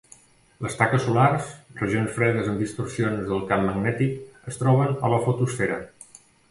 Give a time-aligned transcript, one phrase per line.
[0.65, 1.51] Les taques solars,
[1.83, 4.19] regions fredes amb distorsions del camp magnètic,
[4.53, 5.81] es troben a la fotosfera.